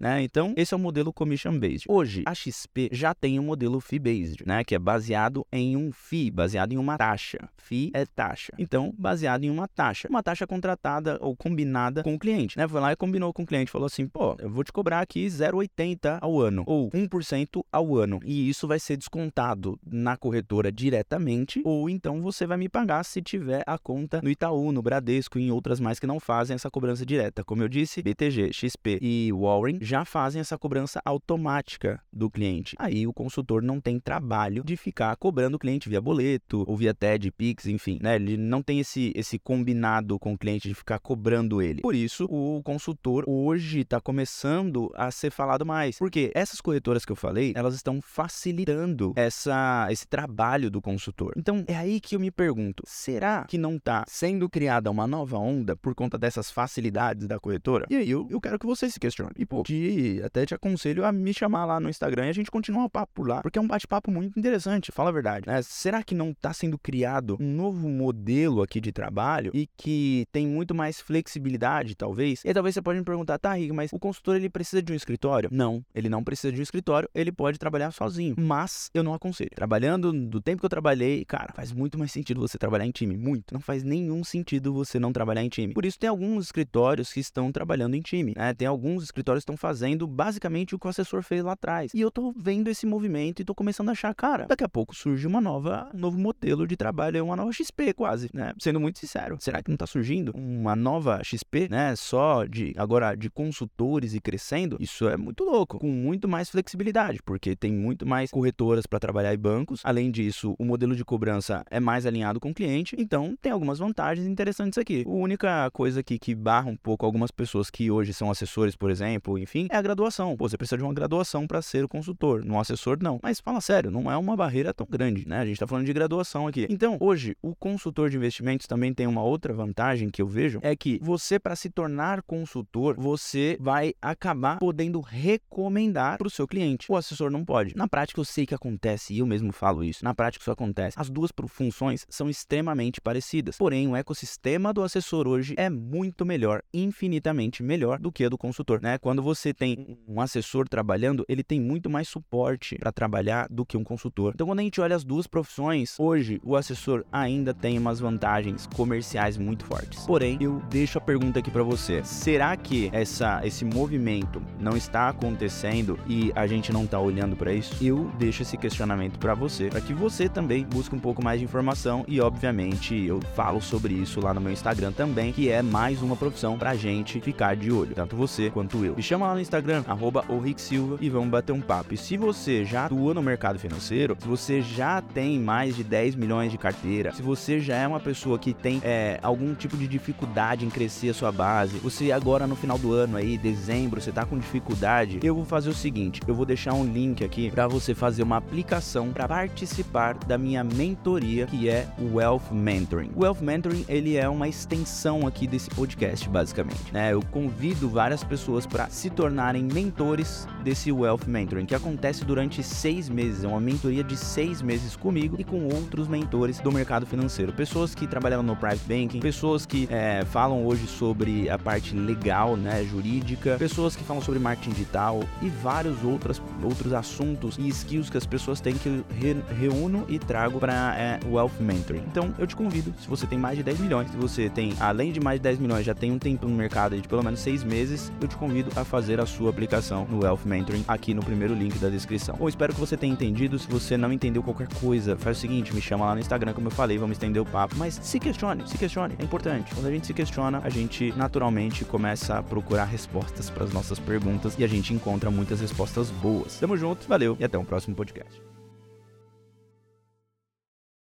né? 0.00 0.22
Então, 0.22 0.54
esse 0.56 0.72
é 0.72 0.76
o 0.76 0.80
modelo 0.80 1.12
commission 1.12 1.58
based. 1.58 1.86
Hoje, 1.88 2.22
a 2.26 2.34
XP 2.34 2.88
já 2.92 3.14
tem 3.14 3.38
o 3.38 3.42
um 3.42 3.46
modelo 3.46 3.80
fee 3.80 3.98
based, 3.98 4.44
né, 4.46 4.64
que 4.64 4.74
é 4.74 4.78
baseado 4.78 5.46
em 5.52 5.76
um 5.76 5.90
fee, 5.92 6.30
baseado 6.30 6.72
em 6.72 6.78
uma 6.78 6.96
taxa. 6.96 7.48
Fee 7.56 7.90
é 7.94 8.04
taxa. 8.06 8.52
Então, 8.58 8.94
baseado 8.96 9.44
em 9.44 9.50
uma 9.50 9.68
taxa, 9.68 10.08
uma 10.08 10.22
taxa 10.22 10.46
contratada 10.46 11.18
ou 11.20 11.36
combinada 11.36 12.02
com 12.02 12.14
o 12.14 12.18
cliente, 12.18 12.56
né? 12.56 12.66
Foi 12.66 12.80
lá 12.80 12.92
e 12.92 12.96
combinou 12.96 13.32
com 13.32 13.42
o 13.42 13.46
cliente, 13.46 13.70
falou 13.70 13.86
assim: 13.86 14.06
"Pô, 14.06 14.36
eu 14.38 14.50
vou 14.50 14.64
te 14.64 14.72
cobrar 14.72 15.00
aqui 15.00 15.26
0,80 15.26 16.18
ao 16.20 16.40
ano 16.40 16.62
ou 16.66 16.90
1% 16.90 17.64
ao 17.72 17.96
ano, 17.96 18.20
e 18.24 18.48
isso 18.48 18.68
vai 18.68 18.78
ser 18.78 18.96
descontado 18.96 19.78
na 19.84 20.16
corretora 20.16 20.70
diretamente, 20.70 21.60
ou 21.64 21.88
então 21.88 22.20
você 22.20 22.46
vai 22.46 22.56
me 22.56 22.68
pagar 22.68 23.04
se 23.04 23.20
tiver 23.22 23.62
a 23.66 23.78
conta 23.78 24.20
no 24.22 24.30
Itaú, 24.30 24.72
no 24.72 24.82
Bradesco 24.82 25.38
e 25.38 25.42
em 25.42 25.50
outras 25.50 25.80
mais 25.80 25.98
que 25.98 26.06
não 26.06 26.20
fazem 26.20 26.54
essa 26.54 26.70
cobrança 26.70 27.04
direta. 27.04 27.44
Como 27.44 27.62
eu 27.62 27.68
disse, 27.72 28.02
BTG, 28.02 28.52
XP 28.52 28.98
e 29.00 29.32
Warren 29.32 29.78
já 29.80 30.04
fazem 30.04 30.40
essa 30.40 30.58
cobrança 30.58 31.00
automática 31.04 32.00
do 32.12 32.30
cliente. 32.30 32.76
Aí 32.78 33.06
o 33.06 33.12
consultor 33.12 33.62
não 33.62 33.80
tem 33.80 33.98
trabalho 33.98 34.62
de 34.62 34.76
ficar 34.76 35.16
cobrando 35.16 35.56
o 35.56 35.58
cliente 35.58 35.88
via 35.88 36.00
boleto 36.00 36.64
ou 36.68 36.76
via 36.76 36.94
TED, 36.94 37.30
Pix, 37.32 37.66
enfim, 37.66 37.98
né? 38.00 38.16
Ele 38.16 38.36
não 38.36 38.62
tem 38.62 38.78
esse, 38.78 39.12
esse 39.16 39.38
combinado 39.38 40.18
com 40.18 40.34
o 40.34 40.38
cliente 40.38 40.68
de 40.68 40.74
ficar 40.74 40.98
cobrando 40.98 41.62
ele. 41.62 41.80
Por 41.80 41.94
isso, 41.94 42.26
o 42.26 42.62
consultor 42.62 43.24
hoje 43.26 43.80
está 43.80 44.00
começando 44.00 44.90
a 44.94 45.10
ser 45.10 45.30
falado 45.30 45.64
mais. 45.64 45.98
Porque 45.98 46.30
essas 46.34 46.60
corretoras 46.60 47.04
que 47.04 47.12
eu 47.12 47.16
falei, 47.16 47.52
elas 47.56 47.74
estão 47.74 48.00
facilitando 48.02 49.12
essa, 49.16 49.88
esse 49.90 50.06
trabalho 50.06 50.70
do 50.70 50.82
consultor. 50.82 51.32
Então, 51.36 51.64
é 51.66 51.74
aí 51.74 52.00
que 52.00 52.14
eu 52.14 52.20
me 52.20 52.30
pergunto, 52.30 52.82
será 52.86 53.44
que 53.48 53.56
não 53.56 53.76
está 53.76 54.04
sendo 54.06 54.48
criada 54.48 54.90
uma 54.90 55.06
nova 55.06 55.38
onda 55.38 55.74
por 55.74 55.94
conta 55.94 56.18
dessas 56.18 56.50
facilidades 56.50 57.26
da 57.26 57.40
corretora? 57.40 57.61
E 57.90 57.96
aí, 57.96 58.10
eu, 58.10 58.26
eu 58.30 58.40
quero 58.40 58.58
que 58.58 58.66
você 58.66 58.90
se 58.90 58.98
questione. 58.98 59.32
E, 59.36 59.46
pô, 59.46 59.62
te, 59.62 60.20
até 60.24 60.44
te 60.44 60.54
aconselho 60.54 61.04
a 61.04 61.12
me 61.12 61.32
chamar 61.32 61.64
lá 61.64 61.80
no 61.80 61.88
Instagram 61.88 62.26
e 62.26 62.30
a 62.30 62.34
gente 62.34 62.50
continuar 62.50 62.84
o 62.84 62.90
papo 62.90 63.12
por 63.14 63.28
lá, 63.28 63.42
porque 63.42 63.58
é 63.58 63.62
um 63.62 63.66
bate-papo 63.66 64.10
muito 64.10 64.38
interessante, 64.38 64.92
fala 64.92 65.10
a 65.10 65.12
verdade. 65.12 65.46
Né? 65.46 65.60
Será 65.62 66.02
que 66.02 66.14
não 66.14 66.30
está 66.30 66.52
sendo 66.52 66.78
criado 66.78 67.36
um 67.40 67.52
novo 67.52 67.88
modelo 67.88 68.62
aqui 68.62 68.80
de 68.80 68.92
trabalho 68.92 69.50
e 69.54 69.68
que 69.76 70.26
tem 70.32 70.46
muito 70.46 70.74
mais 70.74 71.00
flexibilidade, 71.00 71.94
talvez? 71.94 72.42
E 72.44 72.52
talvez 72.52 72.74
você 72.74 72.82
pode 72.82 72.98
me 72.98 73.04
perguntar, 73.04 73.38
tá, 73.38 73.52
Rick, 73.54 73.72
mas 73.72 73.92
o 73.92 73.98
consultor 73.98 74.36
ele 74.36 74.50
precisa 74.50 74.82
de 74.82 74.92
um 74.92 74.96
escritório? 74.96 75.48
Não, 75.52 75.84
ele 75.94 76.08
não 76.08 76.24
precisa 76.24 76.52
de 76.52 76.58
um 76.58 76.62
escritório, 76.62 77.08
ele 77.14 77.30
pode 77.30 77.58
trabalhar 77.58 77.90
sozinho, 77.92 78.34
mas 78.38 78.90
eu 78.92 79.02
não 79.02 79.14
aconselho. 79.14 79.50
Trabalhando 79.54 80.12
do 80.12 80.40
tempo 80.40 80.60
que 80.60 80.66
eu 80.66 80.70
trabalhei, 80.70 81.24
cara, 81.24 81.52
faz 81.54 81.72
muito 81.72 81.98
mais 81.98 82.10
sentido 82.10 82.40
você 82.40 82.58
trabalhar 82.58 82.86
em 82.86 82.90
time, 82.90 83.16
muito. 83.16 83.52
Não 83.52 83.60
faz 83.60 83.82
nenhum 83.82 84.24
sentido 84.24 84.72
você 84.72 84.98
não 84.98 85.12
trabalhar 85.12 85.42
em 85.42 85.48
time. 85.48 85.74
Por 85.74 85.84
isso 85.84 85.98
tem 85.98 86.08
alguns 86.08 86.46
escritórios 86.46 87.12
que 87.12 87.20
estão 87.20 87.51
trabalhando 87.52 87.94
em 87.94 88.00
time, 88.00 88.34
né? 88.36 88.54
Tem 88.54 88.66
alguns 88.66 89.04
escritórios 89.04 89.44
que 89.44 89.50
estão 89.50 89.56
fazendo 89.56 90.06
basicamente 90.06 90.74
o 90.74 90.78
que 90.78 90.86
o 90.86 90.90
assessor 90.90 91.22
fez 91.22 91.44
lá 91.44 91.52
atrás. 91.52 91.92
E 91.94 92.00
eu 92.00 92.10
tô 92.10 92.32
vendo 92.36 92.68
esse 92.68 92.86
movimento 92.86 93.40
e 93.40 93.44
tô 93.44 93.54
começando 93.54 93.88
a 93.88 93.92
achar, 93.92 94.14
cara, 94.14 94.46
daqui 94.46 94.64
a 94.64 94.68
pouco 94.68 94.94
surge 94.94 95.26
uma 95.26 95.40
nova, 95.40 95.90
um 95.94 95.98
novo 95.98 96.18
modelo 96.18 96.66
de 96.66 96.76
trabalho, 96.76 97.24
uma 97.24 97.36
nova 97.36 97.52
XP 97.52 97.92
quase, 97.94 98.30
né? 98.32 98.52
Sendo 98.58 98.80
muito 98.80 98.98
sincero, 98.98 99.36
será 99.40 99.62
que 99.62 99.70
não 99.70 99.76
tá 99.76 99.86
surgindo 99.86 100.32
uma 100.34 100.74
nova 100.74 101.22
XP, 101.22 101.68
né? 101.70 101.94
Só 101.96 102.44
de 102.44 102.72
agora 102.76 103.14
de 103.14 103.30
consultores 103.30 104.14
e 104.14 104.20
crescendo? 104.20 104.76
Isso 104.80 105.08
é 105.08 105.16
muito 105.16 105.44
louco, 105.44 105.78
com 105.78 105.88
muito 105.88 106.28
mais 106.28 106.48
flexibilidade, 106.50 107.20
porque 107.22 107.54
tem 107.54 107.72
muito 107.72 108.06
mais 108.06 108.30
corretoras 108.30 108.86
para 108.86 108.98
trabalhar 108.98 109.34
em 109.34 109.38
bancos. 109.38 109.80
Além 109.84 110.10
disso, 110.10 110.54
o 110.58 110.64
modelo 110.64 110.96
de 110.96 111.04
cobrança 111.04 111.64
é 111.70 111.78
mais 111.78 112.06
alinhado 112.06 112.40
com 112.40 112.50
o 112.50 112.54
cliente, 112.54 112.96
então 112.98 113.36
tem 113.40 113.52
algumas 113.52 113.78
vantagens 113.78 114.26
interessantes 114.26 114.78
aqui. 114.78 115.04
A 115.06 115.10
única 115.10 115.70
coisa 115.72 116.00
aqui 116.00 116.18
que 116.18 116.34
barra 116.34 116.70
um 116.70 116.76
pouco 116.76 117.04
algumas 117.04 117.30
pessoas 117.30 117.41
que 117.70 117.90
hoje 117.90 118.12
são 118.12 118.30
assessores, 118.30 118.76
por 118.76 118.90
exemplo, 118.90 119.38
enfim, 119.38 119.66
é 119.70 119.76
a 119.76 119.82
graduação. 119.82 120.36
Pô, 120.36 120.48
você 120.48 120.56
precisa 120.56 120.76
de 120.76 120.82
uma 120.82 120.94
graduação 120.94 121.46
para 121.46 121.62
ser 121.62 121.84
o 121.84 121.88
consultor, 121.88 122.44
no 122.44 122.58
assessor 122.58 122.98
não. 123.00 123.18
Mas 123.22 123.40
fala 123.40 123.60
sério, 123.60 123.90
não 123.90 124.10
é 124.10 124.16
uma 124.16 124.36
barreira 124.36 124.72
tão 124.72 124.86
grande, 124.88 125.26
né? 125.26 125.40
A 125.40 125.46
gente 125.46 125.58
tá 125.58 125.66
falando 125.66 125.86
de 125.86 125.92
graduação 125.92 126.46
aqui. 126.46 126.66
Então, 126.70 126.96
hoje, 127.00 127.36
o 127.42 127.54
consultor 127.54 128.10
de 128.10 128.16
investimentos 128.16 128.66
também 128.66 128.92
tem 128.92 129.06
uma 129.06 129.22
outra 129.22 129.52
vantagem 129.52 130.08
que 130.10 130.22
eu 130.22 130.26
vejo, 130.26 130.60
é 130.62 130.76
que 130.76 130.98
você 131.02 131.38
para 131.38 131.56
se 131.56 131.70
tornar 131.70 132.22
consultor, 132.22 132.94
você 132.96 133.56
vai 133.60 133.94
acabar 134.00 134.58
podendo 134.58 135.00
recomendar 135.00 136.18
para 136.18 136.26
o 136.26 136.30
seu 136.30 136.46
cliente. 136.46 136.90
O 136.90 136.96
assessor 136.96 137.30
não 137.30 137.44
pode. 137.44 137.76
Na 137.76 137.88
prática, 137.88 138.20
eu 138.20 138.24
sei 138.24 138.46
que 138.46 138.54
acontece 138.54 139.14
e 139.14 139.18
eu 139.18 139.26
mesmo 139.26 139.52
falo 139.52 139.82
isso. 139.82 140.04
Na 140.04 140.14
prática, 140.14 140.42
isso 140.42 140.50
acontece. 140.50 140.96
As 140.98 141.10
duas 141.10 141.30
funções 141.48 142.06
são 142.08 142.28
extremamente 142.28 143.00
parecidas. 143.00 143.56
Porém, 143.56 143.88
o 143.88 143.96
ecossistema 143.96 144.72
do 144.72 144.82
assessor 144.82 145.26
hoje 145.26 145.54
é 145.56 145.68
muito 145.68 146.24
melhor, 146.24 146.62
infinitamente 146.72 147.31
melhor 147.62 147.98
do 147.98 148.12
que 148.12 148.24
a 148.24 148.28
do 148.28 148.38
consultor, 148.38 148.80
né? 148.80 148.98
Quando 148.98 149.22
você 149.22 149.52
tem 149.52 149.98
um 150.06 150.20
assessor 150.20 150.68
trabalhando, 150.68 151.24
ele 151.28 151.42
tem 151.42 151.60
muito 151.60 151.88
mais 151.88 152.08
suporte 152.08 152.76
para 152.76 152.92
trabalhar 152.92 153.46
do 153.50 153.64
que 153.64 153.76
um 153.76 153.84
consultor. 153.84 154.32
Então, 154.34 154.46
quando 154.46 154.60
a 154.60 154.62
gente 154.62 154.80
olha 154.80 154.96
as 154.96 155.04
duas 155.04 155.26
profissões, 155.26 155.96
hoje 155.98 156.40
o 156.44 156.56
assessor 156.56 157.04
ainda 157.10 157.52
tem 157.52 157.78
umas 157.78 158.00
vantagens 158.00 158.66
comerciais 158.66 159.36
muito 159.36 159.64
fortes. 159.64 160.04
Porém, 160.06 160.38
eu 160.40 160.62
deixo 160.70 160.98
a 160.98 161.00
pergunta 161.00 161.38
aqui 161.38 161.50
para 161.50 161.62
você: 161.62 162.02
será 162.04 162.56
que 162.56 162.90
essa 162.92 163.40
esse 163.44 163.64
movimento 163.64 164.42
não 164.58 164.76
está 164.76 165.08
acontecendo 165.08 165.98
e 166.06 166.32
a 166.34 166.46
gente 166.46 166.72
não 166.72 166.84
está 166.84 166.98
olhando 166.98 167.36
para 167.36 167.52
isso? 167.52 167.76
Eu 167.84 168.10
deixo 168.18 168.42
esse 168.42 168.56
questionamento 168.56 169.18
para 169.18 169.34
você, 169.34 169.68
para 169.68 169.80
que 169.80 169.92
você 169.92 170.28
também 170.28 170.64
busque 170.64 170.94
um 170.94 170.98
pouco 170.98 171.22
mais 171.22 171.40
de 171.40 171.44
informação 171.44 172.04
e, 172.06 172.20
obviamente, 172.20 172.94
eu 172.94 173.20
falo 173.34 173.60
sobre 173.60 173.94
isso 173.94 174.20
lá 174.20 174.32
no 174.34 174.40
meu 174.40 174.52
Instagram 174.52 174.92
também, 174.92 175.32
que 175.32 175.48
é 175.48 175.62
mais 175.62 176.02
uma 176.02 176.16
profissão 176.16 176.58
pra 176.58 176.74
gente 176.74 177.11
ficar 177.20 177.56
de 177.56 177.70
olho, 177.70 177.94
tanto 177.94 178.16
você 178.16 178.50
quanto 178.50 178.84
eu. 178.84 178.96
Me 178.96 179.02
chama 179.02 179.26
lá 179.26 179.34
no 179.34 179.40
Instagram, 179.40 179.84
arroba 179.86 180.24
Silva, 180.56 180.98
e 181.00 181.08
vamos 181.08 181.30
bater 181.30 181.52
um 181.52 181.60
papo. 181.60 181.94
E 181.94 181.96
se 181.96 182.16
você 182.16 182.64
já 182.64 182.86
atua 182.86 183.14
no 183.14 183.22
mercado 183.22 183.58
financeiro, 183.58 184.16
se 184.20 184.26
você 184.26 184.60
já 184.60 185.00
tem 185.00 185.38
mais 185.38 185.76
de 185.76 185.84
10 185.84 186.14
milhões 186.14 186.50
de 186.50 186.58
carteira, 186.58 187.12
se 187.12 187.22
você 187.22 187.60
já 187.60 187.76
é 187.76 187.86
uma 187.86 188.00
pessoa 188.00 188.38
que 188.38 188.52
tem 188.52 188.80
é, 188.84 189.18
algum 189.22 189.54
tipo 189.54 189.76
de 189.76 189.86
dificuldade 189.86 190.64
em 190.64 190.70
crescer 190.70 191.10
a 191.10 191.14
sua 191.14 191.32
base, 191.32 191.78
você 191.78 192.12
agora 192.12 192.46
no 192.46 192.56
final 192.56 192.78
do 192.78 192.92
ano 192.92 193.16
aí, 193.16 193.36
dezembro, 193.38 194.00
você 194.00 194.12
tá 194.12 194.24
com 194.24 194.38
dificuldade, 194.38 195.20
eu 195.22 195.34
vou 195.34 195.44
fazer 195.44 195.70
o 195.70 195.74
seguinte, 195.74 196.20
eu 196.26 196.34
vou 196.34 196.46
deixar 196.46 196.74
um 196.74 196.84
link 196.84 197.24
aqui 197.24 197.50
para 197.50 197.66
você 197.66 197.94
fazer 197.94 198.22
uma 198.22 198.36
aplicação 198.36 199.10
para 199.12 199.26
participar 199.26 200.14
da 200.14 200.38
minha 200.38 200.62
mentoria, 200.62 201.46
que 201.46 201.68
é 201.68 201.86
o 201.98 202.16
Wealth 202.16 202.52
Mentoring. 202.52 203.10
O 203.14 203.22
Wealth 203.22 203.40
Mentoring, 203.40 203.84
ele 203.88 204.16
é 204.16 204.28
uma 204.28 204.48
extensão 204.48 205.26
aqui 205.26 205.46
desse 205.46 205.70
podcast, 205.70 206.28
basicamente, 206.28 206.92
né? 206.92 207.01
Eu 207.10 207.22
convido 207.30 207.88
várias 207.88 208.22
pessoas 208.22 208.66
para 208.66 208.88
se 208.88 209.10
tornarem 209.10 209.64
mentores 209.64 210.46
desse 210.62 210.92
Wealth 210.92 211.26
Mentoring, 211.26 211.66
que 211.66 211.74
acontece 211.74 212.24
durante 212.24 212.62
seis 212.62 213.08
meses. 213.08 213.44
É 213.44 213.48
uma 213.48 213.60
mentoria 213.60 214.04
de 214.04 214.16
seis 214.16 214.62
meses 214.62 214.94
comigo 214.96 215.36
e 215.38 215.44
com 215.44 215.68
outros 215.68 216.06
mentores 216.08 216.60
do 216.60 216.70
mercado 216.70 217.06
financeiro. 217.06 217.52
Pessoas 217.52 217.94
que 217.94 218.06
trabalham 218.06 218.42
no 218.42 218.54
private 218.54 218.84
banking, 218.86 219.20
pessoas 219.20 219.66
que 219.66 219.88
é, 219.90 220.24
falam 220.24 220.64
hoje 220.66 220.86
sobre 220.86 221.48
a 221.50 221.58
parte 221.58 221.94
legal, 221.94 222.56
né, 222.56 222.84
jurídica, 222.84 223.56
pessoas 223.58 223.96
que 223.96 224.04
falam 224.04 224.22
sobre 224.22 224.38
marketing 224.38 224.70
digital 224.70 225.24
e 225.40 225.48
vários 225.48 226.04
outros, 226.04 226.40
outros 226.62 226.92
assuntos 226.92 227.56
e 227.58 227.68
skills 227.68 228.10
que 228.10 228.16
as 228.16 228.26
pessoas 228.26 228.60
têm 228.60 228.74
que 228.74 228.88
eu 228.88 229.04
re, 229.18 229.36
reúno 229.58 230.04
e 230.08 230.18
trago 230.18 230.58
para 230.58 230.96
é, 230.96 231.20
Wealth 231.26 231.60
Mentoring. 231.60 232.02
Então 232.06 232.34
eu 232.38 232.46
te 232.46 232.54
convido, 232.54 232.92
se 233.00 233.08
você 233.08 233.26
tem 233.26 233.38
mais 233.38 233.56
de 233.56 233.62
10 233.62 233.80
milhões, 233.80 234.10
se 234.10 234.16
você 234.16 234.48
tem, 234.48 234.72
além 234.78 235.12
de 235.12 235.20
mais 235.20 235.38
de 235.38 235.44
10 235.44 235.58
milhões, 235.58 235.84
já 235.84 235.94
tem 235.94 236.12
um 236.12 236.18
tempo 236.18 236.46
no 236.46 236.54
mercado 236.54 236.91
de 237.00 237.08
pelo 237.08 237.22
menos 237.22 237.40
seis 237.40 237.64
meses, 237.64 238.12
eu 238.20 238.28
te 238.28 238.36
convido 238.36 238.70
a 238.76 238.84
fazer 238.84 239.20
a 239.20 239.26
sua 239.26 239.50
aplicação 239.50 240.06
no 240.08 240.22
Wealth 240.22 240.44
Mentoring 240.44 240.84
aqui 240.86 241.14
no 241.14 241.22
primeiro 241.22 241.54
link 241.54 241.78
da 241.78 241.88
descrição. 241.88 242.36
Bom, 242.36 242.48
espero 242.48 242.72
que 242.72 242.80
você 242.80 242.96
tenha 242.96 243.12
entendido. 243.12 243.58
Se 243.58 243.68
você 243.68 243.96
não 243.96 244.12
entendeu 244.12 244.42
qualquer 244.42 244.68
coisa, 244.80 245.16
faz 245.16 245.38
o 245.38 245.40
seguinte, 245.40 245.74
me 245.74 245.80
chama 245.80 246.06
lá 246.06 246.14
no 246.14 246.20
Instagram, 246.20 246.52
como 246.52 246.68
eu 246.68 246.72
falei, 246.72 246.98
vamos 246.98 247.16
estender 247.16 247.40
o 247.40 247.46
papo. 247.46 247.74
Mas 247.76 247.98
se 248.02 248.18
questione, 248.18 248.66
se 248.68 248.78
questione, 248.78 249.14
é 249.18 249.24
importante. 249.24 249.74
Quando 249.74 249.86
a 249.86 249.90
gente 249.90 250.06
se 250.06 250.14
questiona, 250.14 250.60
a 250.62 250.70
gente 250.70 251.12
naturalmente 251.16 251.84
começa 251.84 252.38
a 252.38 252.42
procurar 252.42 252.84
respostas 252.84 253.50
para 253.50 253.64
as 253.64 253.72
nossas 253.72 253.98
perguntas 253.98 254.54
e 254.58 254.64
a 254.64 254.68
gente 254.68 254.92
encontra 254.92 255.30
muitas 255.30 255.60
respostas 255.60 256.10
boas. 256.10 256.58
Tamo 256.58 256.76
junto, 256.76 257.08
valeu 257.08 257.36
e 257.38 257.44
até 257.44 257.58
um 257.58 257.64
próximo 257.64 257.94
podcast. 257.94 258.61